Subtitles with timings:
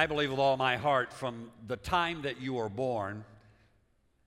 [0.00, 3.22] I believe with all my heart from the time that you are born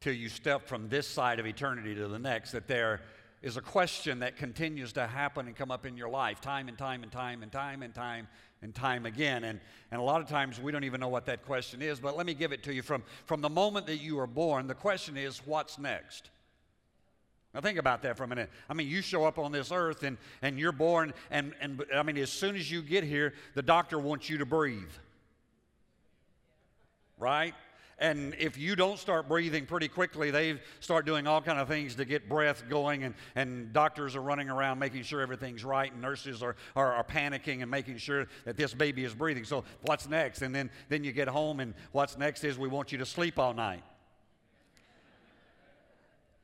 [0.01, 3.01] till you step from this side of eternity to the next, that there
[3.41, 6.77] is a question that continues to happen and come up in your life time and
[6.77, 8.27] time and time and time and time
[8.61, 9.45] and time again.
[9.45, 12.15] And, and a lot of times we don't even know what that question is, but
[12.15, 12.83] let me give it to you.
[12.83, 16.29] From, from the moment that you are born, the question is, what's next?
[17.55, 18.51] Now think about that for a minute.
[18.69, 22.03] I mean, you show up on this earth and, and you're born, and, and I
[22.03, 24.91] mean, as soon as you get here, the doctor wants you to breathe
[27.23, 27.55] right?
[27.99, 31.95] And if you don't start breathing pretty quickly, they start doing all kind of things
[31.95, 36.01] to get breath going, and, and doctors are running around making sure everything's right, and
[36.01, 39.45] nurses are, are, are panicking and making sure that this baby is breathing.
[39.45, 40.41] So what's next?
[40.41, 43.39] And then, then you get home, and what's next is we want you to sleep
[43.39, 43.83] all night.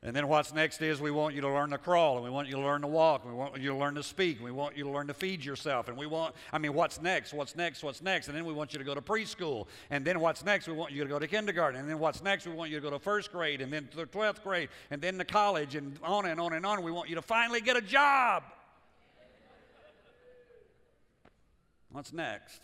[0.01, 2.47] And then what's next is we want you to learn to crawl, and we want
[2.47, 4.51] you to learn to walk, and we want you to learn to speak, and we
[4.51, 7.33] want you to learn to feed yourself, and we want, I mean, what's next?
[7.33, 7.83] What's next?
[7.83, 8.29] What's next?
[8.29, 10.69] And then we want you to go to preschool, and then what's next?
[10.69, 12.47] We want you to go to kindergarten, and then what's next?
[12.47, 15.17] We want you to go to first grade, and then to 12th grade, and then
[15.17, 16.81] to college, and on and on and on.
[16.81, 18.43] We want you to finally get a job.
[21.91, 22.61] What's next?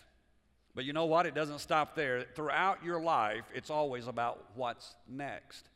[0.74, 1.26] But you know what?
[1.26, 2.24] It doesn't stop there.
[2.34, 5.68] Throughout your life, it's always about what's next.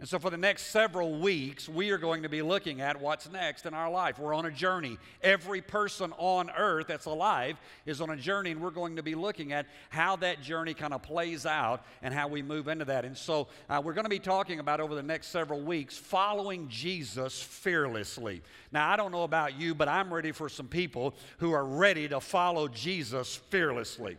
[0.00, 3.30] And so, for the next several weeks, we are going to be looking at what's
[3.30, 4.18] next in our life.
[4.18, 4.96] We're on a journey.
[5.22, 9.14] Every person on earth that's alive is on a journey, and we're going to be
[9.14, 13.04] looking at how that journey kind of plays out and how we move into that.
[13.04, 16.66] And so, uh, we're going to be talking about over the next several weeks following
[16.68, 18.40] Jesus fearlessly.
[18.72, 22.08] Now, I don't know about you, but I'm ready for some people who are ready
[22.08, 24.16] to follow Jesus fearlessly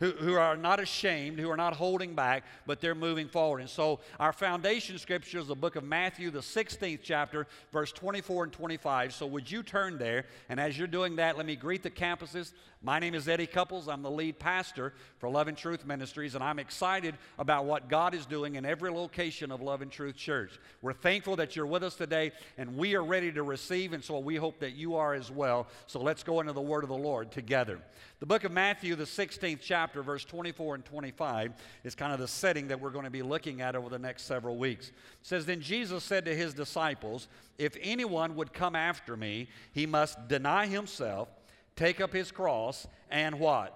[0.00, 3.60] who, who are not ashamed, who are not holding back, but they're moving forward.
[3.60, 8.44] And so our foundation scripture is the book of Matthew, the 16th chapter, verse 24
[8.44, 9.14] and 25.
[9.14, 10.24] So would you turn there?
[10.48, 12.52] And as you're doing that, let me greet the campuses.
[12.82, 13.88] My name is Eddie Couples.
[13.88, 18.14] I'm the lead pastor for Love and Truth Ministries, and I'm excited about what God
[18.14, 20.58] is doing in every location of Love and Truth Church.
[20.80, 24.18] We're thankful that you're with us today, and we are ready to receive, and so
[24.18, 25.66] we hope that you are as well.
[25.86, 27.80] So let's go into the Word of the Lord together.
[28.18, 31.52] The book of Matthew, the 16th chapter, verse 24 and 25,
[31.84, 34.22] is kind of the setting that we're going to be looking at over the next
[34.22, 34.88] several weeks.
[34.88, 39.84] It says, Then Jesus said to his disciples, If anyone would come after me, he
[39.84, 41.28] must deny himself,
[41.76, 43.74] take up his cross, and what?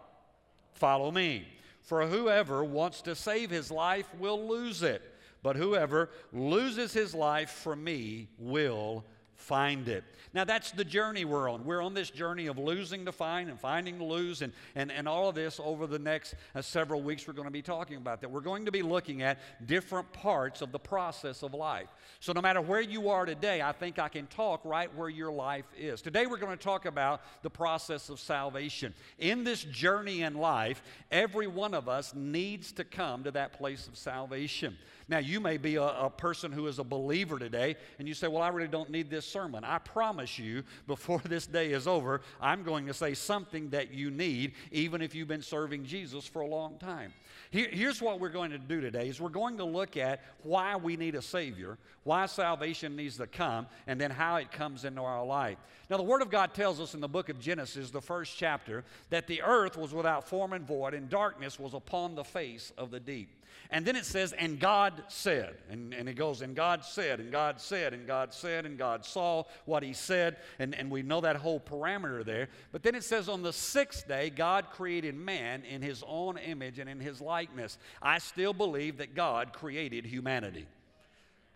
[0.72, 1.46] Follow me.
[1.82, 5.02] For whoever wants to save his life will lose it,
[5.42, 9.04] but whoever loses his life for me will
[9.44, 10.04] find it.
[10.32, 11.64] Now, that's the journey we're on.
[11.64, 15.06] We're on this journey of losing to find and finding to lose, and, and, and
[15.06, 17.28] all of this over the next uh, several weeks.
[17.28, 18.30] We're going to be talking about that.
[18.30, 21.86] We're going to be looking at different parts of the process of life.
[22.18, 25.30] So, no matter where you are today, I think I can talk right where your
[25.30, 26.02] life is.
[26.02, 28.92] Today, we're going to talk about the process of salvation.
[29.18, 30.82] In this journey in life,
[31.12, 34.76] every one of us needs to come to that place of salvation.
[35.06, 38.26] Now, you may be a, a, person who is a believer today, and you say,
[38.26, 39.62] Well, I really don't need this sermon.
[39.62, 44.10] I promise you, before this day is over, I'm going to say something that you
[44.10, 47.12] need, even if you've been serving Jesus for a long time.
[47.50, 50.76] Here, here's what we're going to do today is we're going to look at why
[50.76, 55.02] we need a Savior, why salvation needs to come, and then how it comes into
[55.02, 55.58] our life.
[55.90, 58.84] Now, the Word of God tells us in the book of Genesis, the first chapter,
[59.10, 62.90] that the earth was without form and void, and darkness was upon the face of
[62.90, 63.28] the deep.
[63.70, 65.54] And then it says, and God said.
[65.70, 69.04] And, and it goes, and God said, and God said, and God said, and God
[69.04, 70.36] saw what he said.
[70.58, 72.48] And, and we know that whole parameter there.
[72.72, 76.78] But then it says, on the sixth day, God created man in his own image
[76.78, 77.78] and in his likeness.
[78.00, 80.66] I still believe that God created humanity.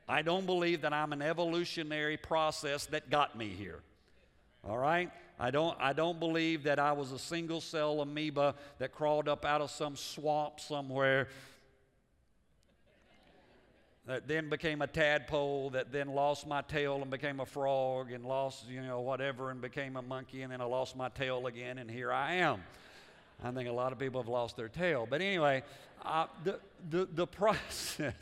[0.08, 3.80] I don't believe that I'm an evolutionary process that got me here.
[4.66, 5.10] All right?
[5.38, 9.44] I don't, I don't believe that I was a single cell amoeba that crawled up
[9.44, 11.28] out of some swamp somewhere
[14.08, 18.24] that then became a tadpole, that then lost my tail and became a frog, and
[18.24, 21.76] lost, you know, whatever, and became a monkey, and then I lost my tail again,
[21.76, 22.62] and here I am.
[23.44, 25.06] I think a lot of people have lost their tail.
[25.08, 25.62] But anyway,
[26.02, 26.58] uh, the,
[26.88, 28.14] the, the process,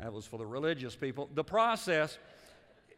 [0.00, 2.16] that was for the religious people, the process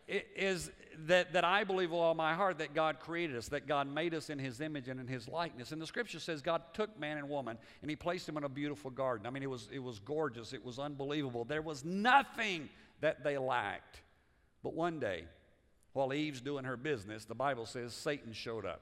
[0.06, 0.70] is
[1.06, 4.14] that, that I believe with all my heart that God created us, that God made
[4.14, 5.72] us in His image and in His likeness.
[5.72, 8.48] And the scripture says God took man and woman and He placed them in a
[8.48, 9.26] beautiful garden.
[9.26, 11.44] I mean, it was, it was gorgeous, it was unbelievable.
[11.44, 12.68] There was nothing
[13.00, 14.00] that they lacked.
[14.62, 15.24] But one day,
[15.92, 18.80] while Eve's doing her business, the Bible says Satan showed up.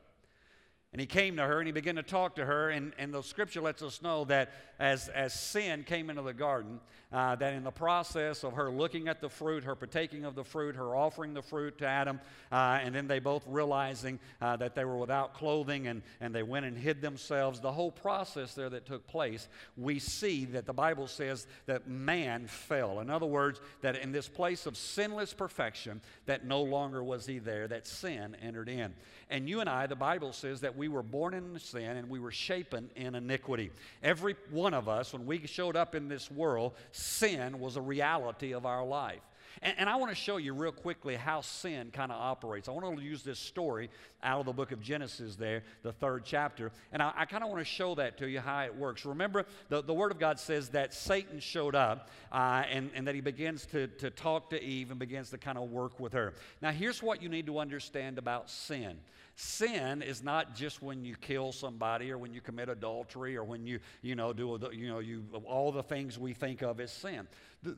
[0.97, 2.71] And he came to her and he began to talk to her.
[2.71, 6.81] And, and the scripture lets us know that as, as sin came into the garden,
[7.13, 10.43] uh, that in the process of her looking at the fruit, her partaking of the
[10.43, 12.19] fruit, her offering the fruit to Adam,
[12.51, 16.43] uh, and then they both realizing uh, that they were without clothing and, and they
[16.43, 20.73] went and hid themselves, the whole process there that took place, we see that the
[20.73, 23.01] Bible says that man fell.
[23.01, 27.39] In other words, that in this place of sinless perfection, that no longer was he
[27.39, 28.95] there, that sin entered in.
[29.29, 32.21] And you and I, the Bible says that we were born in sin and we
[32.21, 33.71] were shapen in iniquity.
[34.03, 38.53] Every one of us, when we showed up in this world, sin was a reality
[38.53, 39.23] of our life.
[39.63, 42.69] And, and, I want to show you real quickly how sin kind of operates.
[42.69, 43.89] I want to use this story
[44.23, 46.73] out of the book of Genesis there, the third chapter.
[46.93, 49.05] And I, I kind of want to show that to you how it works.
[49.05, 53.15] Remember, the, the Word of God says that Satan showed up uh, and, and that
[53.15, 56.35] he begins to, to talk to Eve and begins to kind of work with her.
[56.61, 58.99] Now, here's what you need to understand about sin
[59.37, 63.67] sin is not just when you kill somebody or when you commit adultery or when
[63.67, 67.29] you, you know, do, you know, you, all the things we think of as sin.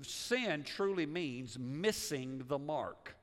[0.03, 3.18] Sin truly means missing the mark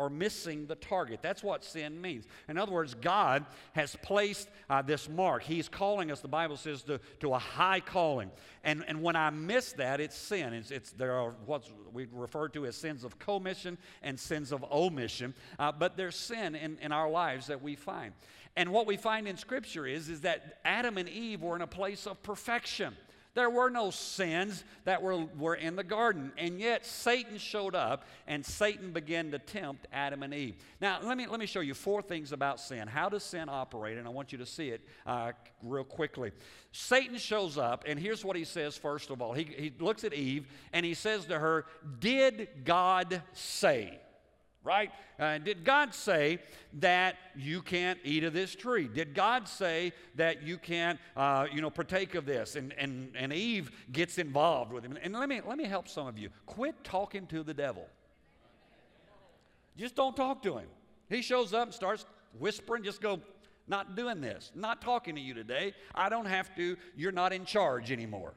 [0.00, 1.20] or missing the target.
[1.20, 2.26] That's what sin means.
[2.48, 3.44] In other words, God
[3.74, 5.42] has placed uh, this mark.
[5.42, 8.30] He's calling us, the Bible says, to, to a high calling.
[8.64, 10.54] And, and when I miss that, it's sin.
[10.54, 14.64] It's, it's, there are what we refer to as sins of commission and sins of
[14.72, 15.34] omission.
[15.58, 18.14] Uh, but there's sin in, in our lives that we find.
[18.56, 21.66] And what we find in Scripture is, is that Adam and Eve were in a
[21.66, 22.96] place of perfection.
[23.34, 26.32] There were no sins that were, were in the garden.
[26.36, 30.56] And yet Satan showed up and Satan began to tempt Adam and Eve.
[30.80, 32.88] Now, let me, let me show you four things about sin.
[32.88, 33.98] How does sin operate?
[33.98, 35.32] And I want you to see it uh,
[35.62, 36.32] real quickly.
[36.72, 39.32] Satan shows up, and here's what he says first of all.
[39.32, 41.66] He, he looks at Eve and he says to her,
[42.00, 44.00] Did God say?
[44.62, 44.90] Right?
[45.18, 46.38] Uh, did God say
[46.74, 48.88] that you can't eat of this tree?
[48.88, 52.56] Did God say that you can't, uh, you know, partake of this?
[52.56, 54.98] And, and, and Eve gets involved with him.
[55.02, 56.30] And let me, let me help some of you.
[56.46, 57.86] Quit talking to the devil.
[59.76, 60.66] Just don't talk to him.
[61.08, 62.04] He shows up and starts
[62.38, 63.20] whispering, just go,
[63.66, 65.74] not doing this, not talking to you today.
[65.94, 66.76] I don't have to.
[66.96, 68.34] You're not in charge anymore.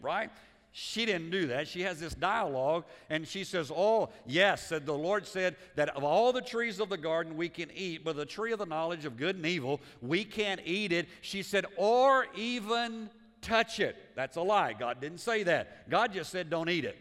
[0.00, 0.30] Right?
[0.74, 1.68] She didn't do that.
[1.68, 6.02] She has this dialogue and she says, Oh, yes, said the Lord said that of
[6.02, 9.04] all the trees of the garden we can eat, but the tree of the knowledge
[9.04, 11.08] of good and evil, we can't eat it.
[11.20, 13.10] She said, or even
[13.42, 13.96] touch it.
[14.16, 14.72] That's a lie.
[14.72, 15.90] God didn't say that.
[15.90, 16.96] God just said, Don't eat it.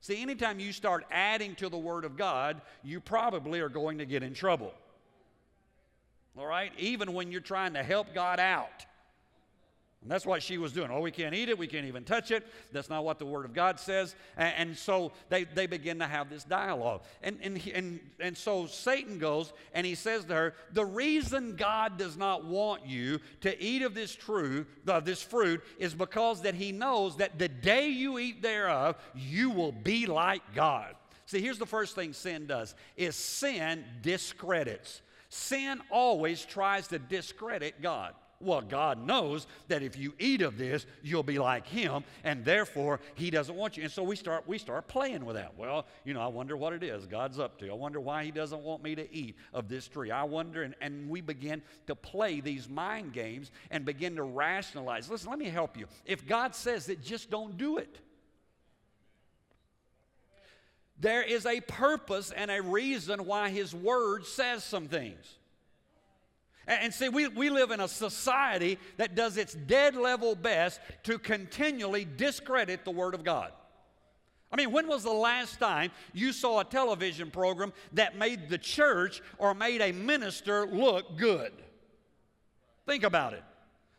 [0.00, 4.06] See, anytime you start adding to the Word of God, you probably are going to
[4.06, 4.72] get in trouble.
[6.36, 6.72] All right?
[6.78, 8.84] Even when you're trying to help God out.
[10.06, 10.88] And that's what she was doing.
[10.92, 11.58] Oh, we can't eat it.
[11.58, 12.46] We can't even touch it.
[12.70, 14.14] That's not what the Word of God says.
[14.36, 17.02] And, and so they, they begin to have this dialogue.
[17.24, 21.98] And, and, and, and so Satan goes and he says to her, The reason God
[21.98, 26.54] does not want you to eat of this, true, uh, this fruit is because that
[26.54, 30.94] he knows that the day you eat thereof, you will be like God.
[31.24, 35.02] See, here's the first thing sin does is sin discredits.
[35.30, 38.14] Sin always tries to discredit God.
[38.38, 43.00] Well, God knows that if you eat of this, you'll be like him, and therefore
[43.14, 43.84] he doesn't want you.
[43.84, 45.56] And so we start we start playing with that.
[45.56, 47.70] Well, you know, I wonder what it is God's up to.
[47.70, 50.10] I wonder why he doesn't want me to eat of this tree.
[50.10, 55.08] I wonder, and, and we begin to play these mind games and begin to rationalize.
[55.08, 55.86] Listen, let me help you.
[56.04, 57.98] If God says it, just don't do it.
[60.98, 65.38] There is a purpose and a reason why his word says some things.
[66.66, 71.18] And see, we, we live in a society that does its dead level best to
[71.18, 73.52] continually discredit the Word of God.
[74.50, 78.58] I mean, when was the last time you saw a television program that made the
[78.58, 81.52] church or made a minister look good?
[82.86, 83.42] Think about it.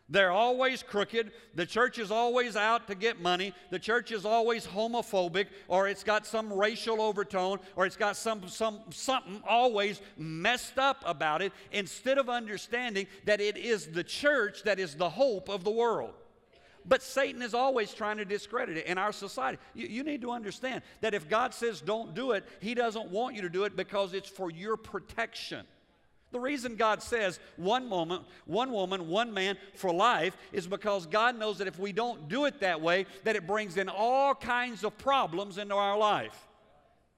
[0.10, 1.32] They're always crooked.
[1.56, 3.54] The church is always out to get money.
[3.72, 8.48] The church is always homophobic, or it's got some racial overtone, or it's got some,
[8.48, 14.64] some, something always messed up about it, instead of understanding that it is the church
[14.64, 16.14] that is the hope of the world.
[16.86, 19.58] But Satan is always trying to discredit it in our society.
[19.74, 23.36] You, you, need to understand that if God says don't do it, He doesn't want
[23.36, 25.66] you to do it because it's for your protection.
[26.38, 31.36] The reason God says one moment, one woman, one man for life is because God
[31.36, 34.84] knows that if we don't do it that way, that it brings in all kinds
[34.84, 36.48] of problems into our life.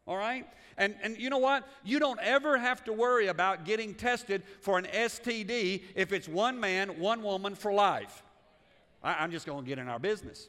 [0.07, 0.47] All right?
[0.77, 1.67] And, and you know what?
[1.83, 6.57] You don't ever have to worry about getting tested for an STD if it's one
[6.57, 8.23] man, one woman for life.
[9.03, 10.47] I, I'm just going to get in our business.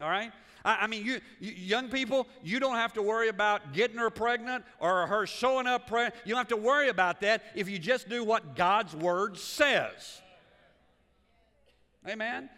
[0.00, 0.32] All right?
[0.64, 4.10] I, I mean, you, you, young people, you don't have to worry about getting her
[4.10, 6.14] pregnant or her showing up pregnant.
[6.24, 10.22] You don't have to worry about that if you just do what God's Word says.
[12.08, 12.48] Amen?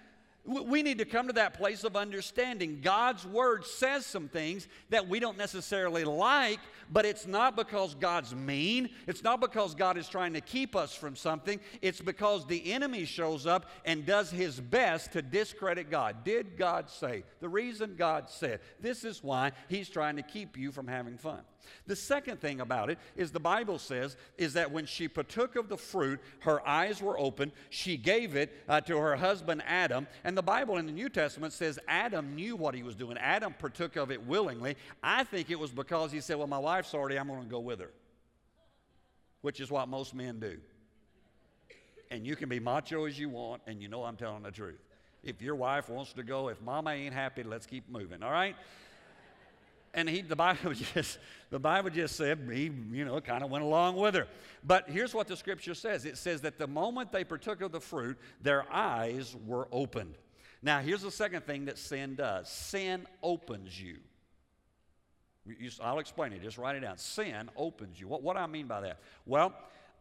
[0.47, 2.81] We need to come to that place of understanding.
[2.81, 6.61] God's Word says some things that we don't necessarily like,
[6.91, 8.91] but it's not because God's mean.
[9.09, 11.59] It's not because God is trying to keep us from something.
[11.83, 16.23] It's because the enemy shows up and does his best to discredit God.
[16.25, 17.25] Did God say?
[17.41, 18.61] The reason God said.
[18.81, 21.41] This is why he's trying to keep you from having fun.
[21.87, 25.68] The second thing about it is the Bible says is that when she partook of
[25.68, 27.52] the fruit, her eyes were open.
[27.70, 30.06] She gave it uh, to her husband Adam.
[30.25, 33.16] And the Bible in the New Testament says Adam knew what he was doing.
[33.18, 34.76] Adam partook of it willingly.
[35.02, 37.61] I think it was because he said, Well, my wife's already, I'm going to go
[37.61, 37.90] with her,
[39.42, 40.58] which is what most men do.
[42.11, 44.80] And you can be macho as you want, and you know I'm telling the truth.
[45.23, 48.54] If your wife wants to go, if mama ain't happy, let's keep moving, all right?
[49.97, 51.19] And he, the Bible just,
[51.50, 54.29] the Bible just said he, you know, kind of went along with her.
[54.62, 56.05] But here's what the scripture says.
[56.05, 60.15] It says that the moment they partook of the fruit, their eyes were opened.
[60.62, 62.49] Now, here's the second thing that sin does.
[62.49, 63.97] Sin opens you.
[65.47, 66.43] you I'll explain it.
[66.43, 66.99] Just write it down.
[66.99, 68.07] Sin opens you.
[68.07, 68.99] What, what do I mean by that?
[69.25, 69.55] Well,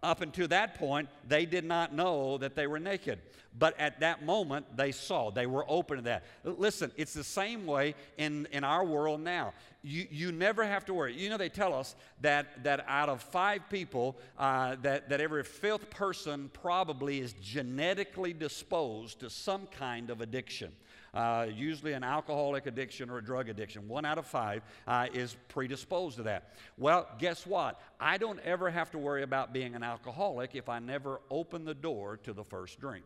[0.04, 3.20] up until that point, they did not know that they were naked.
[3.58, 5.32] But at that moment, they saw.
[5.32, 6.26] They were open to that.
[6.44, 9.54] Listen, it's the same way in, in our world now.
[9.82, 11.16] You, you never have to worry.
[11.16, 15.44] You know, they tell us that, that out of five people, uh, that, that every
[15.44, 20.72] fifth person probably is genetically disposed to some kind of addiction
[21.16, 23.88] uh, usually an alcoholic addiction or a drug addiction.
[23.88, 26.56] One out of five uh, is predisposed to that.
[26.78, 27.80] Well, guess what?
[28.00, 31.74] I don't ever have to worry about being an alcoholic if I never open the
[31.74, 33.06] door to the first drink.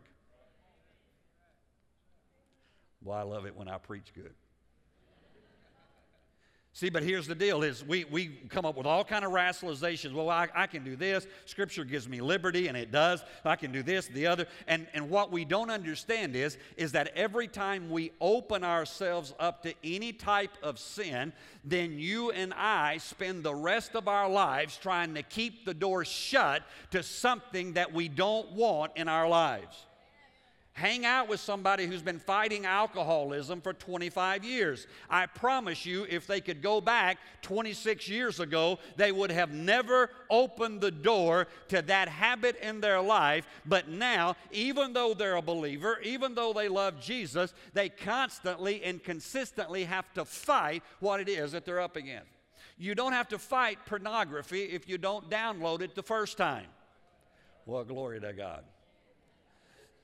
[3.03, 4.33] Well, I love it when I preach good.
[6.79, 10.13] See, but here's the deal is we, we come up with all kind of rationalizations.
[10.13, 11.27] Well, I, I can do this.
[11.45, 13.21] Scripture gives me liberty, and it does.
[13.43, 14.45] I can do this, the other.
[14.65, 19.63] And, and what we don't understand is, is that every time we open ourselves up
[19.63, 21.33] to any type of sin,
[21.65, 26.05] then you and I spend the rest of our lives trying to keep the door
[26.05, 29.85] shut to something that we don't want in our lives.
[30.73, 34.87] Hang out with somebody who's been fighting alcoholism for 25 years.
[35.09, 40.09] I promise you, if they could go back 26 years ago, they would have never
[40.29, 43.45] opened the door to that habit in their life.
[43.65, 49.03] But now, even though they're a believer, even though they love Jesus, they constantly and
[49.03, 52.29] consistently have to fight what it is that they're up against.
[52.77, 56.67] You don't have to fight pornography if you don't download it the first time.
[57.65, 58.63] Well, glory to God.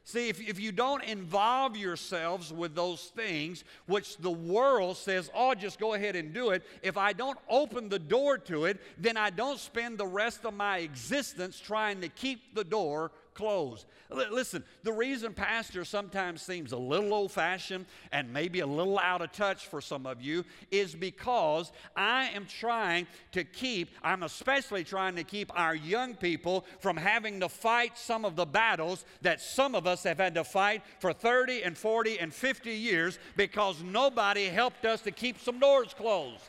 [0.07, 5.55] See, if, if you don't involve yourselves with those things, which the world says, oh,
[5.55, 9.17] just go ahead and do it, if I don't open the door to it, then
[9.17, 13.85] I don't spend the rest of my existence trying to keep the door closed.
[14.11, 18.97] L- listen, the reason pastor sometimes seems a little old fashioned and maybe a little
[18.97, 24.23] out of touch for some of you is because I am trying to keep, I'm
[24.23, 29.05] especially trying to keep our young people from having to fight some of the battles
[29.21, 33.19] that some of us have had to fight for 30 and 40 and 50 years
[33.35, 36.41] because nobody helped us to keep some doors closed.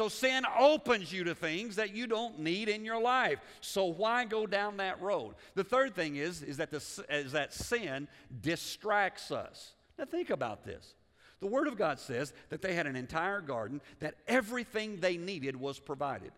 [0.00, 3.38] So sin opens you to things that you don't need in your life.
[3.60, 5.34] So why go down that road?
[5.56, 6.78] The third thing is, is, that, the,
[7.10, 8.08] is that sin
[8.40, 9.74] distracts us.
[9.98, 10.94] Now think about this.
[11.40, 15.54] The Word of God says that they had an entire garden, that everything they needed
[15.54, 16.32] was provided.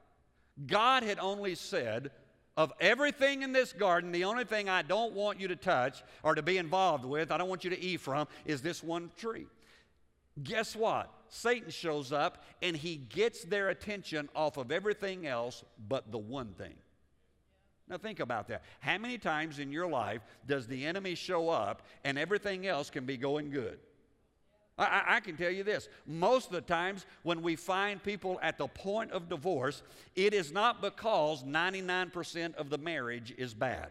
[0.66, 2.10] God had only said,
[2.56, 6.34] of everything in this garden, the only thing I don't want you to touch or
[6.34, 9.46] to be involved with, I don't want you to eat from, is this one tree.
[10.42, 11.14] Guess what?
[11.34, 16.52] Satan shows up and he gets their attention off of everything else but the one
[16.52, 16.74] thing.
[17.88, 18.62] Now, think about that.
[18.80, 23.06] How many times in your life does the enemy show up and everything else can
[23.06, 23.78] be going good?
[24.76, 28.58] I, I, can tell you this most of the times when we find people at
[28.58, 29.82] the point of divorce,
[30.14, 33.90] it is not because 99% of the marriage is bad.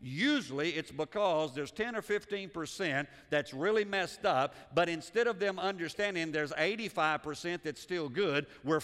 [0.00, 5.58] Usually it's because there's 10 or 15% that's really messed up, but instead of them
[5.58, 8.80] understanding there's 85% that's still good, we're,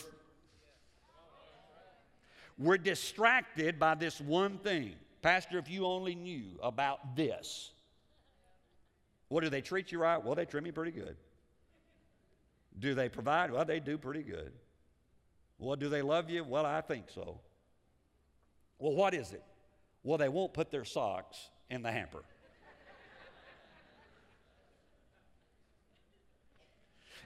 [2.59, 4.95] we're distracted by this one thing.
[5.23, 7.71] Pastor, if you only knew about this.
[9.29, 10.23] What do they treat you right?
[10.23, 11.17] Well, they treat me pretty good.
[12.79, 13.53] Do they provide?
[13.53, 14.53] Well, they do pretty good.
[15.59, 16.43] Well, do they love you?
[16.43, 17.41] Well, I think so.
[18.79, 19.45] Well, what is it?
[20.05, 22.23] Well, they won't put their socks in the hamper.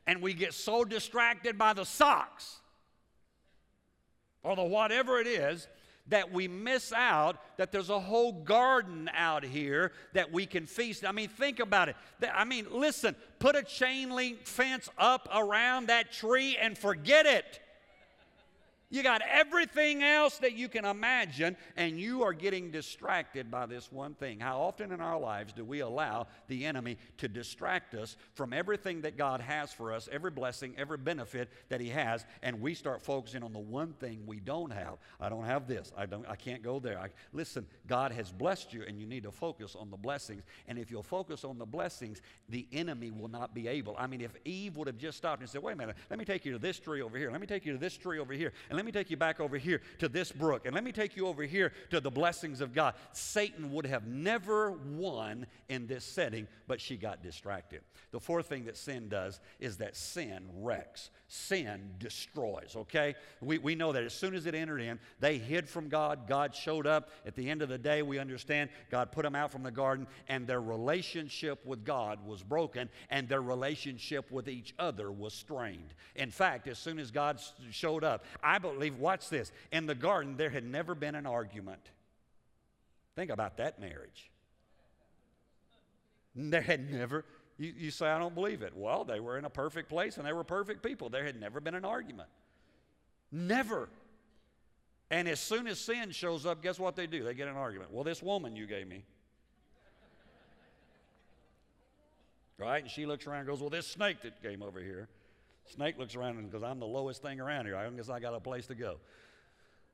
[0.07, 2.61] and we get so distracted by the socks
[4.43, 5.69] or the whatever it is
[6.07, 11.05] that we miss out that there's a whole garden out here that we can feast.
[11.05, 11.97] I mean, think about it.
[12.33, 17.61] I mean, listen, put a chain link fence up around that tree and forget it.
[18.91, 23.93] You got everything else that you can imagine, and you are getting distracted by this
[23.93, 24.41] one thing.
[24.41, 29.03] How often in our lives do we allow the enemy to distract us from everything
[29.03, 33.03] that God has for us, every blessing, every benefit that He has, and we start
[33.03, 34.97] focusing on the one thing we don't have?
[35.21, 35.93] I don't have this.
[35.95, 36.27] I don't.
[36.27, 36.99] I can't go there.
[36.99, 40.45] I, listen, God has blessed you, and you need to focus on the blessings.
[40.67, 43.97] And if you'll focus on the blessings, the enemy will not be able.
[43.99, 46.25] I mean, if Eve would have just stopped and said, "Wait a minute, let me
[46.25, 47.31] take you to this tree over here.
[47.31, 49.41] Let me take you to this tree over here," and let me take you back
[49.41, 52.61] over here to this brook, and let me take you over here to the blessings
[52.61, 52.95] of God.
[53.13, 57.81] Satan would have never won in this setting, but she got distracted.
[58.13, 61.11] The fourth thing that sin does is that sin wrecks.
[61.27, 63.15] Sin destroys, okay?
[63.43, 66.27] We, we know that as soon as it entered in, they hid from God.
[66.27, 67.11] God showed up.
[67.27, 70.07] At the end of the day, we understand God put them out from the garden,
[70.29, 75.93] and their relationship with God was broken, and their relationship with each other was strained.
[76.15, 79.53] In fact, as soon as God showed up, I believe watch this.
[79.73, 81.81] In the garden, there had never been an argument.
[83.17, 84.31] Think about that marriage.
[86.35, 87.25] There had never,
[87.59, 88.73] you, you say, I don't believe it.
[88.77, 91.09] Well, they were in a perfect place and they were perfect people.
[91.09, 92.29] There had never been an argument.
[93.33, 93.89] Never.
[95.11, 97.25] And as soon as sin shows up, guess what they do?
[97.25, 97.93] They get an argument.
[97.93, 99.05] Well, this woman you gave me.
[102.59, 102.83] Right?
[102.83, 105.09] And she looks around and goes, Well, this snake that came over here.
[105.71, 107.77] Snake looks around and I'm the lowest thing around here.
[107.77, 108.97] I guess I got a place to go.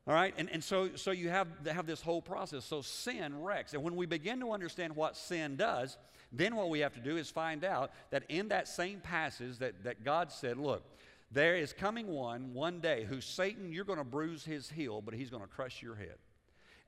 [0.07, 0.35] All right?
[0.37, 2.65] And, and so, so you have, have this whole process.
[2.65, 3.73] So sin wrecks.
[3.75, 5.97] And when we begin to understand what sin does,
[6.33, 9.85] then what we have to do is find out that in that same passage that,
[9.85, 10.83] that God said, look,
[11.31, 15.15] there is coming one one day who Satan, you're going to bruise his heel, but
[15.15, 16.17] he's going to crush your head.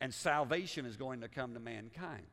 [0.01, 2.27] And salvation is going to come to mankind.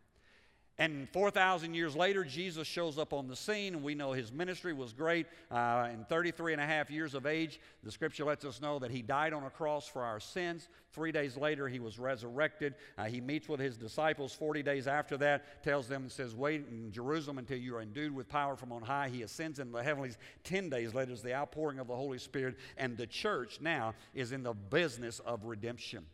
[0.79, 4.73] And 4,000 years later, Jesus shows up on the scene, and we know his ministry
[4.73, 5.27] was great.
[5.51, 8.89] Uh, in 33 and a half years of age, the scripture lets us know that
[8.89, 10.69] he died on a cross for our sins.
[10.91, 12.73] Three days later, he was resurrected.
[12.97, 16.65] Uh, he meets with his disciples 40 days after that, tells them and says, Wait
[16.67, 19.09] in Jerusalem until you are endued with power from on high.
[19.09, 20.17] He ascends into the heavenlies.
[20.43, 24.31] 10 days later is the outpouring of the Holy Spirit, and the church now is
[24.31, 26.07] in the business of redemption.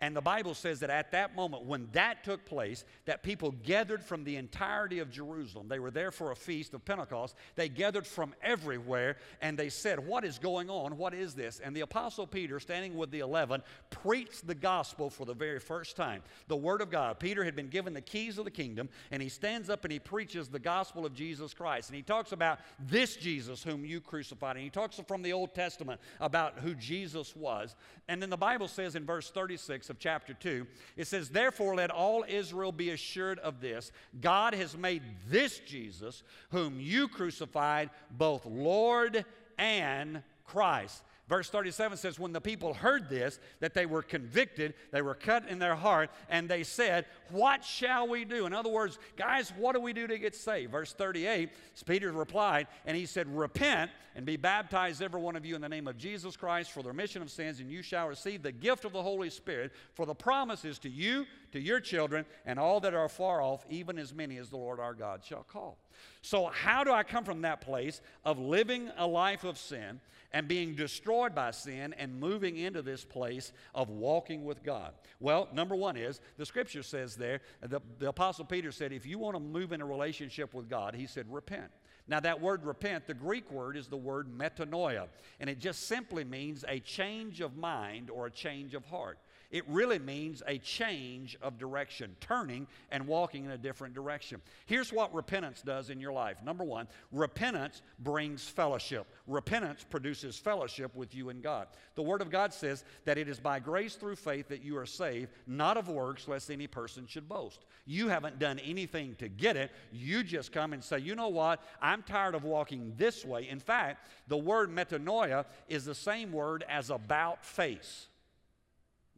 [0.00, 4.04] And the Bible says that at that moment, when that took place, that people gathered
[4.04, 5.68] from the entirety of Jerusalem.
[5.68, 7.34] They were there for a feast of Pentecost.
[7.54, 10.98] They gathered from everywhere and they said, What is going on?
[10.98, 11.60] What is this?
[11.60, 15.96] And the Apostle Peter, standing with the eleven, preached the gospel for the very first
[15.96, 16.22] time.
[16.48, 17.18] The Word of God.
[17.18, 19.98] Peter had been given the keys of the kingdom and he stands up and he
[19.98, 21.88] preaches the gospel of Jesus Christ.
[21.88, 24.56] And he talks about this Jesus whom you crucified.
[24.56, 27.74] And he talks from the Old Testament about who Jesus was.
[28.08, 30.66] And then the Bible says in verse 36, 6 of chapter 2.
[30.96, 36.22] It says, Therefore, let all Israel be assured of this God has made this Jesus,
[36.50, 39.24] whom you crucified, both Lord
[39.58, 41.02] and Christ.
[41.28, 45.48] Verse 37 says, When the people heard this, that they were convicted, they were cut
[45.48, 48.46] in their heart, and they said, What shall we do?
[48.46, 50.70] In other words, guys, what do we do to get saved?
[50.70, 51.50] Verse 38,
[51.84, 55.68] Peter replied, and he said, Repent and be baptized, every one of you, in the
[55.68, 58.84] name of Jesus Christ for the remission of sins, and you shall receive the gift
[58.84, 59.72] of the Holy Spirit.
[59.94, 63.66] For the promise is to you, to your children, and all that are far off,
[63.68, 65.76] even as many as the Lord our God shall call.
[66.22, 70.00] So, how do I come from that place of living a life of sin
[70.36, 74.92] and being destroyed by sin and moving into this place of walking with God?
[75.18, 79.18] Well, number one is the scripture says there, the, the Apostle Peter said, if you
[79.18, 81.70] want to move in a relationship with God, he said, repent.
[82.06, 85.06] Now, that word repent, the Greek word is the word metanoia,
[85.40, 89.18] and it just simply means a change of mind or a change of heart.
[89.50, 94.40] It really means a change of direction, turning and walking in a different direction.
[94.66, 96.38] Here's what repentance does in your life.
[96.44, 99.06] Number one, repentance brings fellowship.
[99.26, 101.68] Repentance produces fellowship with you and God.
[101.94, 104.86] The Word of God says that it is by grace through faith that you are
[104.86, 107.64] saved, not of works, lest any person should boast.
[107.86, 109.70] You haven't done anything to get it.
[109.92, 111.62] You just come and say, you know what?
[111.80, 113.48] I'm tired of walking this way.
[113.48, 118.08] In fact, the word metanoia is the same word as about face.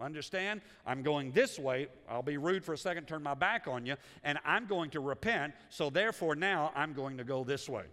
[0.00, 0.60] Understand?
[0.86, 1.88] I'm going this way.
[2.08, 5.00] I'll be rude for a second, turn my back on you, and I'm going to
[5.00, 5.54] repent.
[5.70, 7.84] So therefore, now I'm going to go this way.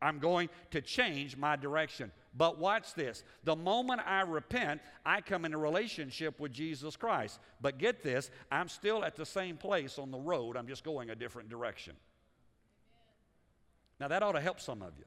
[0.00, 2.12] I'm going to change my direction.
[2.36, 3.24] But watch this.
[3.42, 7.40] The moment I repent, I come in a relationship with Jesus Christ.
[7.60, 10.56] But get this, I'm still at the same place on the road.
[10.56, 11.94] I'm just going a different direction.
[13.98, 15.04] Now, that ought to help some of you.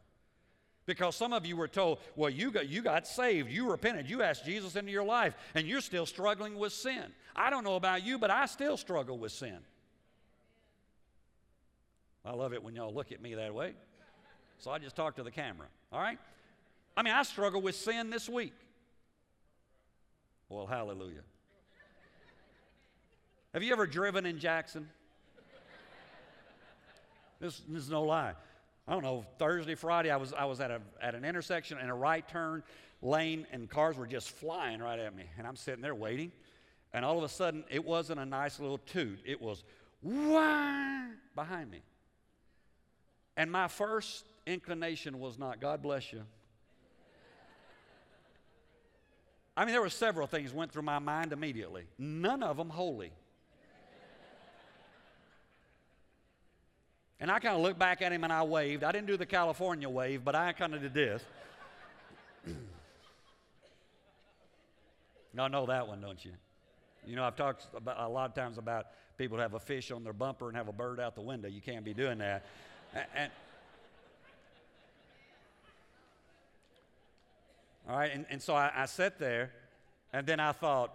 [0.86, 4.24] Because some of you were told, well, you got, you got saved, you repented, you
[4.24, 7.04] asked Jesus into your life, and you're still struggling with sin.
[7.36, 9.60] I don't know about you, but I still struggle with sin.
[12.26, 13.74] I love it when y'all look at me that way.
[14.58, 16.20] So I just talk to the camera, all right?
[16.96, 18.54] I mean, I struggle with sin this week.
[20.50, 21.22] Well, hallelujah.
[23.54, 24.90] Have you ever driven in Jackson?
[27.40, 28.34] This, this is no lie.
[28.88, 31.90] I don't know, Thursday, Friday, I was, I was at, a, at an intersection in
[31.90, 32.64] a right turn
[33.02, 35.26] lane, and cars were just flying right at me.
[35.38, 36.32] And I'm sitting there waiting,
[36.94, 39.20] and all of a sudden, it wasn't a nice little toot.
[39.26, 39.64] It was
[40.02, 41.82] wah behind me.
[43.38, 46.24] And my first inclination was not, God bless you.
[49.56, 53.12] I mean, there were several things went through my mind immediately, none of them holy.
[57.22, 58.84] And I kind of looked back at him and I waved.
[58.84, 61.24] I didn't do the California wave, but I kind of did this.
[65.36, 66.32] Y'all know that one, don't you?
[67.06, 68.88] You know, I've talked about, a lot of times about
[69.20, 71.48] people have a fish on their bumper and have a bird out the window.
[71.48, 72.44] You can't be doing that.
[73.16, 73.32] and,
[77.88, 79.52] all right, and, and so I, I sat there,
[80.12, 80.92] and then I thought,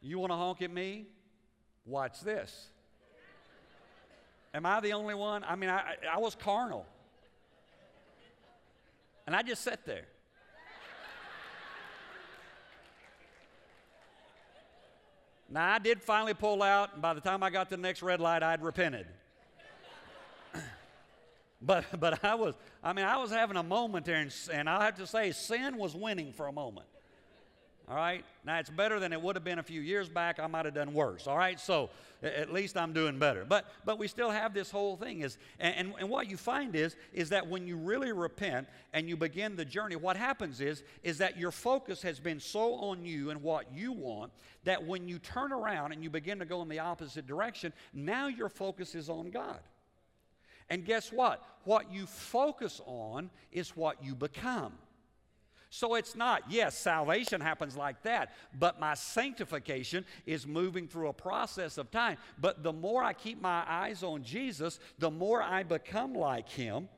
[0.00, 1.06] you want to honk at me?
[1.84, 2.68] Watch this.
[4.54, 5.44] Am I the only one?
[5.44, 6.86] I mean, I, I was carnal.
[9.26, 10.06] And I just sat there.
[15.50, 18.02] Now, I did finally pull out, and by the time I got to the next
[18.02, 19.06] red light, I'd repented.
[21.62, 24.84] but, but I was, I mean, I was having a moment there, and, and I
[24.84, 26.86] have to say, sin was winning for a moment.
[27.88, 28.24] All right?
[28.44, 30.38] Now, it's better than it would have been a few years back.
[30.38, 31.26] I might have done worse.
[31.26, 31.58] All right?
[31.58, 31.88] So,
[32.22, 33.46] at least I'm doing better.
[33.48, 35.20] But, but we still have this whole thing.
[35.20, 39.16] Is, and, and what you find is, is that when you really repent and you
[39.16, 43.30] begin the journey, what happens is, is that your focus has been so on you
[43.30, 44.32] and what you want
[44.64, 48.26] that when you turn around and you begin to go in the opposite direction, now
[48.26, 49.60] your focus is on God.
[50.68, 51.42] And guess what?
[51.64, 54.74] What you focus on is what you become.
[55.70, 61.12] So it's not, yes, salvation happens like that, but my sanctification is moving through a
[61.12, 62.16] process of time.
[62.40, 66.88] But the more I keep my eyes on Jesus, the more I become like Him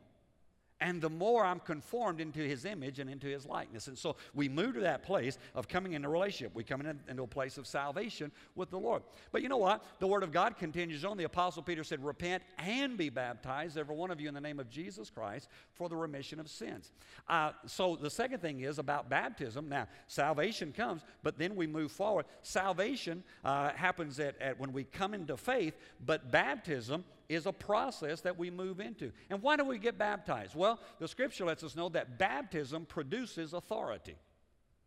[0.80, 3.86] and the more I'm conformed into his image and into his likeness.
[3.86, 6.54] And so we move to that place of coming into relationship.
[6.54, 9.02] We come in, into a place of salvation with the Lord.
[9.32, 9.84] But you know what?
[9.98, 11.16] The Word of God continues on.
[11.16, 14.60] The Apostle Peter said, Repent and be baptized, every one of you, in the name
[14.60, 16.92] of Jesus Christ for the remission of sins.
[17.28, 19.68] Uh, so the second thing is about baptism.
[19.68, 22.26] Now, salvation comes, but then we move forward.
[22.42, 28.20] Salvation uh, happens at, at when we come into faith, but baptism is a process
[28.22, 29.12] that we move into.
[29.30, 30.56] And why do we get baptized?
[30.56, 34.16] Well, the scripture lets us know that baptism produces authority.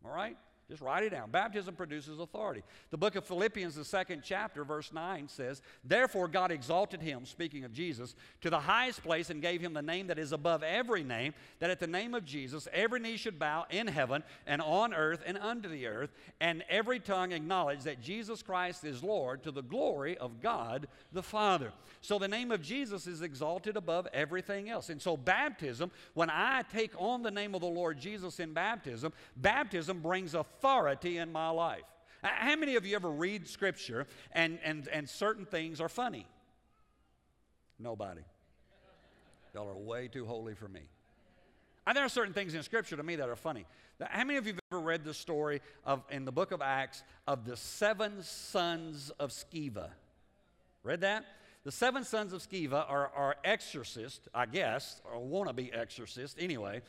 [0.04, 0.36] All right?
[0.68, 1.30] Just write it down.
[1.30, 2.62] Baptism produces authority.
[2.90, 7.64] The book of Philippians, the second chapter, verse 9 says, Therefore God exalted him, speaking
[7.64, 11.04] of Jesus, to the highest place and gave him the name that is above every
[11.04, 14.94] name, that at the name of Jesus every knee should bow in heaven and on
[14.94, 19.50] earth and under the earth, and every tongue acknowledge that Jesus Christ is Lord to
[19.50, 21.72] the glory of God the Father.
[22.00, 24.88] So the name of Jesus is exalted above everything else.
[24.88, 29.12] And so baptism, when I take on the name of the Lord Jesus in baptism,
[29.36, 31.82] baptism brings authority authority in my life.
[32.22, 36.26] How many of you ever read scripture and, and, and certain things are funny?
[37.78, 38.22] Nobody.
[39.54, 40.80] Y'all are way too holy for me.
[41.86, 43.66] And there are certain things in scripture to me that are funny.
[44.00, 47.02] How many of you have ever read the story of in the book of Acts
[47.26, 49.90] of the seven sons of Sceva?
[50.82, 51.26] Read that?
[51.64, 56.82] The seven sons of Sceva are, are exorcists, I guess, or wannabe exorcists anyway.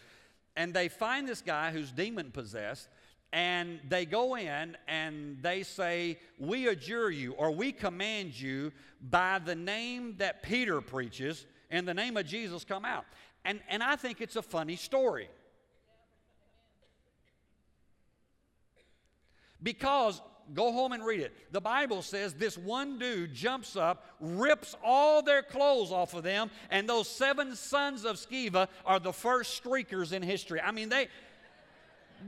[0.56, 2.88] And they find this guy who's demon possessed,
[3.36, 8.71] and they go in and they say, We adjure you or we command you
[9.02, 13.04] by the name that Peter preaches, and the name of Jesus come out.
[13.43, 15.28] And, and I think it's a funny story.
[19.62, 20.21] Because,
[20.54, 21.34] go home and read it.
[21.52, 26.52] The Bible says this one dude jumps up, rips all their clothes off of them,
[26.69, 30.62] and those seven sons of Sceva are the first streakers in history.
[30.62, 31.10] I mean, they,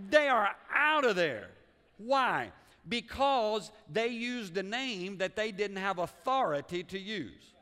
[0.09, 1.49] they are out of there.
[1.97, 2.51] Why?
[2.87, 7.53] Because they used a name that they didn't have authority to use.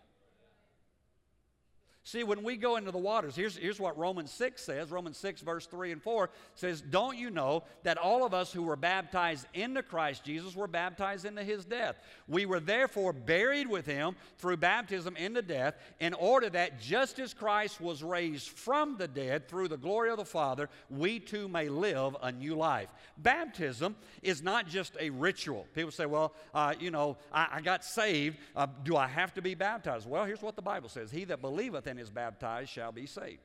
[2.08, 4.92] See, when we go into the waters, here's, here's what Romans 6 says.
[4.92, 8.62] Romans 6, verse 3 and 4 says, Don't you know that all of us who
[8.62, 11.96] were baptized into Christ Jesus were baptized into his death?
[12.28, 17.34] We were therefore buried with him through baptism into death, in order that just as
[17.34, 21.70] Christ was raised from the dead through the glory of the Father, we too may
[21.70, 22.90] live a new life.
[23.18, 25.66] Baptism is not just a ritual.
[25.74, 28.38] People say, Well, uh, you know, I, I got saved.
[28.56, 30.08] Uh, do I have to be baptized?
[30.08, 33.40] Well, here's what the Bible says He that believeth and is baptized shall be saved.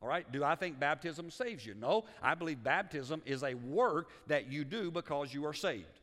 [0.00, 0.30] All right?
[0.32, 1.74] Do I think baptism saves you?
[1.74, 2.04] No.
[2.22, 6.00] I believe baptism is a work that you do because you are saved.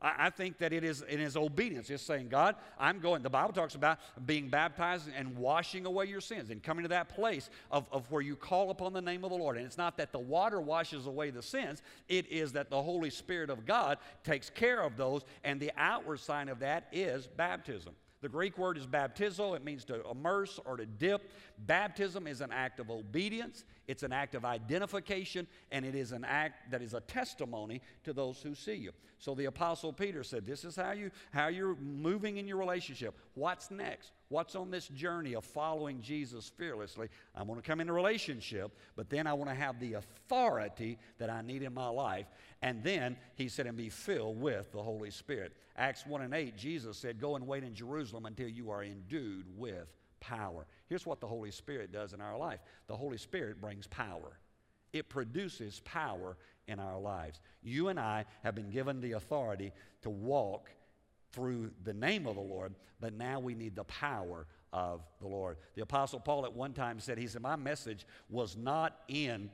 [0.00, 1.90] I, think that it is, it is obedience.
[1.90, 3.22] It's saying, God, I'm going.
[3.22, 7.08] The Bible talks about being baptized and washing away your sins and coming to that
[7.08, 9.56] place of, of where you call upon the name of the Lord.
[9.56, 13.10] And it's not that the water washes away the sins, it is that the Holy
[13.10, 17.94] Spirit of God takes care of those, and the outward sign of that is baptism.
[18.20, 19.54] The Greek word is baptizo.
[19.54, 21.30] It means to immerse or to dip.
[21.58, 26.24] Baptism is an act of obedience, it's an act of identification, and it is an
[26.24, 28.92] act that is a testimony to those who see you.
[29.18, 33.18] So the apostle Peter said, "This is how you how you're moving in your relationship.
[33.34, 34.12] What's next?
[34.28, 37.08] What's on this journey of following Jesus fearlessly?
[37.34, 41.30] I want to come into relationship, but then I want to have the authority that
[41.30, 42.26] I need in my life.
[42.60, 45.52] And then he said, and be filled with the Holy Spirit.
[45.76, 49.46] Acts 1 and 8, Jesus said, Go and wait in Jerusalem until you are endued
[49.56, 49.88] with
[50.20, 50.66] power.
[50.88, 54.38] Here's what the Holy Spirit does in our life the Holy Spirit brings power,
[54.92, 57.40] it produces power in our lives.
[57.62, 59.72] You and I have been given the authority
[60.02, 60.70] to walk
[61.32, 65.56] through the name of the Lord, but now we need the power of the Lord.
[65.74, 69.50] The Apostle Paul at one time said, He said, My message was not in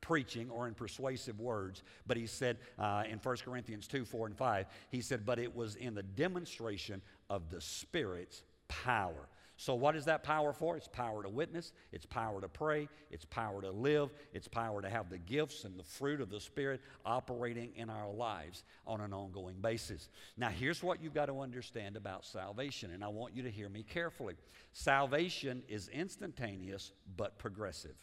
[0.00, 4.36] preaching or in persuasive words, but he said uh, in 1 Corinthians 2 4 and
[4.36, 9.28] 5, he said, But it was in the demonstration of the Spirit's power.
[9.60, 10.76] So, what is that power for?
[10.76, 14.88] It's power to witness, it's power to pray, it's power to live, it's power to
[14.88, 19.12] have the gifts and the fruit of the Spirit operating in our lives on an
[19.12, 20.10] ongoing basis.
[20.36, 23.68] Now, here's what you've got to understand about salvation, and I want you to hear
[23.68, 24.36] me carefully.
[24.72, 27.96] Salvation is instantaneous but progressive.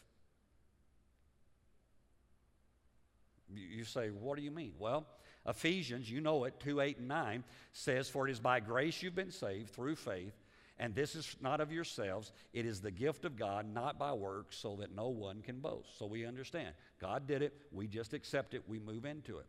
[3.56, 4.74] You say, what do you mean?
[4.78, 5.08] Well,
[5.48, 9.15] Ephesians, you know it, 2 8 and 9 says, For it is by grace you've
[9.15, 10.34] been saved through faith
[10.77, 14.57] and this is not of yourselves, it is the gift of God, not by works,
[14.57, 15.97] so that no one can boast.
[15.97, 16.73] So we understand.
[16.99, 19.45] God did it, we just accept it, we move into it.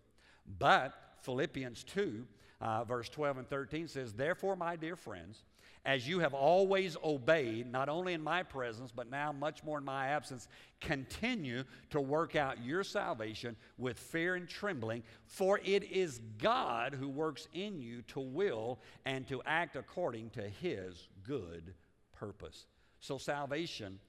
[0.59, 2.25] But Philippians 2,
[2.61, 5.43] uh, verse 12 and 13 says, Therefore, my dear friends,
[5.87, 9.85] as you have always obeyed, not only in my presence, but now much more in
[9.85, 10.49] my absence,
[10.81, 17.09] continue to work out your salvation with fear and trembling, for it is God who
[17.09, 21.73] works in you to will and to act according to his good
[22.13, 22.67] purpose.
[22.99, 24.01] So, salvation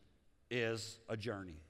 [0.50, 1.62] is a journey.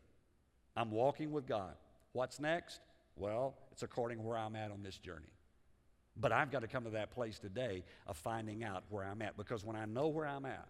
[0.78, 1.74] I'm walking with God.
[2.14, 2.80] What's next?
[3.18, 5.26] Well, it's according to where I'm at on this journey.
[6.20, 9.38] But I've got to come to that place today of finding out where I'm at
[9.38, 10.68] because when I know where I'm at,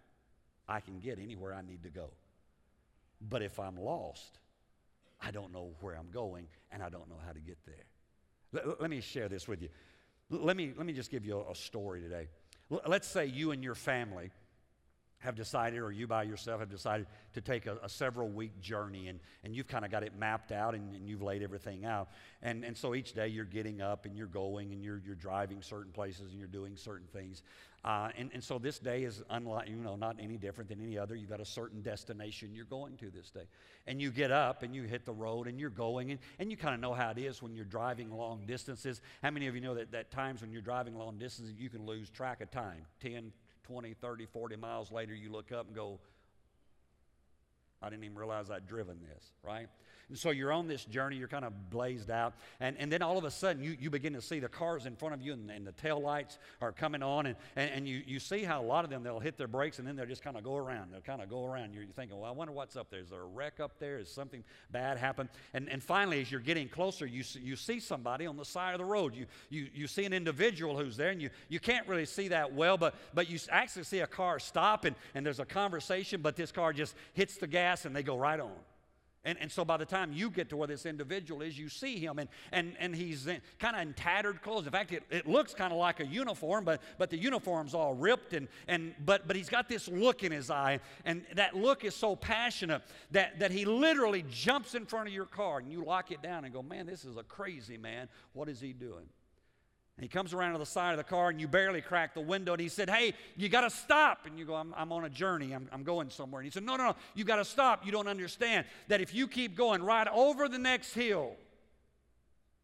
[0.68, 2.10] I can get anywhere I need to go.
[3.20, 4.38] But if I'm lost,
[5.20, 7.86] I don't know where I'm going and I don't know how to get there.
[8.52, 9.68] Let, let me share this with you.
[10.30, 12.28] Let me, let me just give you a, a story today.
[12.70, 14.30] L- let's say you and your family
[15.20, 19.08] have decided, or you by yourself have decided to take a, a several week journey
[19.08, 22.08] and, and you've kind of got it mapped out and, and, you've laid everything out.
[22.42, 25.60] And, and so each day you're getting up and you're going and you're, you're driving
[25.60, 27.42] certain places and you're doing certain things.
[27.84, 30.98] Uh, and, and so this day is unlike, you know, not any different than any
[30.98, 31.14] other.
[31.14, 33.44] You've got a certain destination you're going to this day.
[33.86, 36.56] And you get up and you hit the road and you're going and, and you
[36.56, 39.00] kind of know how it is when you're driving long distances.
[39.22, 41.86] How many of you know that, that times when you're driving long distances you can
[41.86, 42.84] lose track of time?
[43.00, 43.32] 10,
[43.68, 46.00] 20, 30, 40 miles later, you look up and go,
[47.82, 49.68] I, didn't even realize I'd driven this, right?
[50.08, 53.18] And so you're on this journey, you're kind of blazed out, and, and then all
[53.18, 55.50] of a sudden you, you begin to see the cars in front of you and,
[55.50, 58.64] and the tail lights are coming on, and, and, and you, you see how a
[58.64, 60.92] lot of them, they'll hit their brakes and then they'll just kind of go around.
[60.92, 61.74] They'll kind of go around.
[61.74, 63.00] You're thinking, well, I wonder what's up there.
[63.00, 63.98] Is there a wreck up there?
[63.98, 65.28] Is something bad happen?
[65.52, 68.72] And, and finally, as you're getting closer, you, see, you see somebody on the side
[68.72, 69.14] of the road.
[69.14, 72.54] You, you, you see an individual who's there, and you, you can't really see that
[72.54, 76.34] well, but, but you actually see a car stop, and, and there's a conversation, but
[76.34, 78.52] this car just hits the gas and they go right on.
[79.24, 81.98] And, and so by the time you get to where this individual is, you see
[81.98, 83.28] him, and, and, and he's
[83.58, 84.64] kind of in tattered clothes.
[84.64, 87.94] In fact, it, it looks kind of like a uniform, but, but the uniform's all
[87.94, 91.84] ripped, and, and, but, but he's got this look in his eye, and that look
[91.84, 95.84] is so passionate that, that he literally jumps in front of your car, and you
[95.84, 98.08] lock it down and go, Man, this is a crazy man.
[98.32, 99.06] What is he doing?
[99.98, 102.20] And he comes around to the side of the car and you barely crack the
[102.20, 102.52] window.
[102.52, 104.26] And he said, Hey, you got to stop.
[104.26, 105.52] And you go, I'm, I'm on a journey.
[105.52, 106.38] I'm, I'm going somewhere.
[106.40, 106.96] And he said, No, no, no.
[107.16, 107.84] You got to stop.
[107.84, 111.32] You don't understand that if you keep going right over the next hill,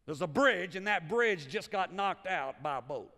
[0.06, 3.10] there's a bridge, and that bridge just got knocked out by a boat.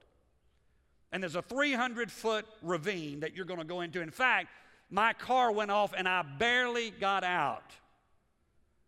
[1.12, 4.00] And there's a 300 foot ravine that you're going to go into.
[4.00, 4.48] In fact,
[4.88, 7.70] my car went off and I barely got out.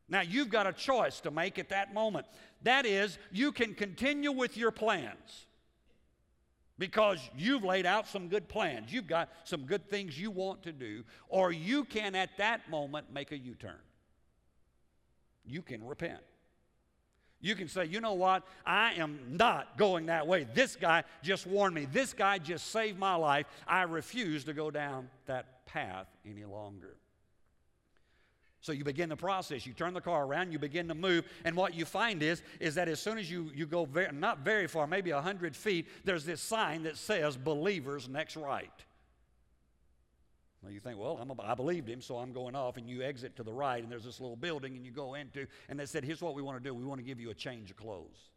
[0.09, 2.27] Now, you've got a choice to make at that moment.
[2.63, 5.47] That is, you can continue with your plans
[6.79, 8.93] because you've laid out some good plans.
[8.93, 13.13] You've got some good things you want to do, or you can at that moment
[13.13, 13.81] make a U turn.
[15.45, 16.21] You can repent.
[17.41, 18.43] You can say, you know what?
[18.67, 20.47] I am not going that way.
[20.55, 21.85] This guy just warned me.
[21.85, 23.47] This guy just saved my life.
[23.67, 26.97] I refuse to go down that path any longer.
[28.61, 29.67] So you begin the process.
[29.67, 32.75] You turn the car around, you begin to move, and what you find is, is
[32.75, 36.25] that as soon as you, you go very, not very far, maybe 100 feet, there's
[36.25, 38.73] this sign that says believers next right.
[40.63, 43.03] Well, you think, well, I'm a, I believed him, so I'm going off, and you
[43.03, 45.87] exit to the right, and there's this little building, and you go into, and they
[45.87, 46.75] said, here's what we want to do.
[46.75, 48.31] We want to give you a change of clothes.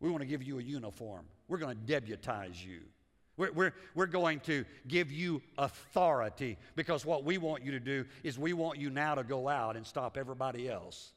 [0.00, 1.26] We want to give you a uniform.
[1.48, 2.80] We're going to deputize you.
[3.36, 8.04] We're, we're, we're going to give you authority because what we want you to do
[8.22, 11.12] is we want you now to go out and stop everybody else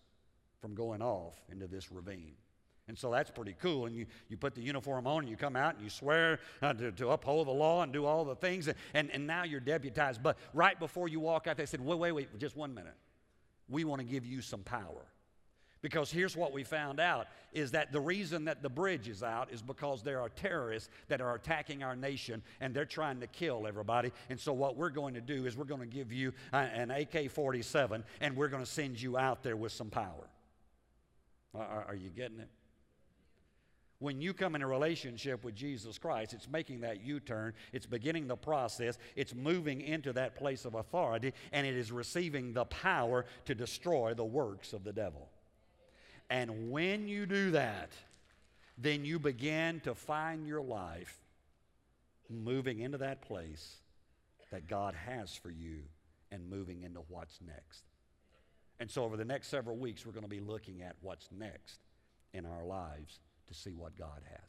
[0.60, 2.34] from going off into this ravine.
[2.90, 3.86] And so that's pretty cool.
[3.86, 6.74] And you, you put the uniform on and you come out and you swear uh,
[6.74, 8.68] to, to, uphold the law and do all the things.
[8.68, 10.24] And, and, and now you're deputized.
[10.24, 12.96] But right before you walk out, they said, wait, wait, wait, just one minute.
[13.70, 15.06] We want to give you some power.
[15.82, 19.52] Because here's what we found out is that the reason that the bridge is out
[19.52, 23.66] is because there are terrorists that are attacking our nation and they're trying to kill
[23.66, 24.12] everybody.
[24.30, 26.92] And so, what we're going to do is we're going to give you uh, an
[26.92, 30.28] AK 47 and we're going to send you out there with some power.
[31.56, 32.50] Are, are you getting it?
[34.00, 37.86] When you come in a relationship with Jesus Christ, it's making that U turn, it's
[37.86, 42.64] beginning the process, it's moving into that place of authority, and it is receiving the
[42.66, 45.30] power to destroy the works of the devil.
[46.30, 47.92] And when you do that,
[48.78, 51.18] then you begin to find your life
[52.30, 53.78] moving into that place
[54.52, 55.80] that God has for you
[56.32, 57.84] and moving into what's next.
[58.80, 61.80] And so, over the next several weeks, we're going to be looking at what's next
[62.34, 64.40] in our lives to see what God has.